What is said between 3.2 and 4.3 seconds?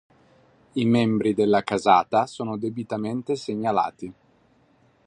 segnalati.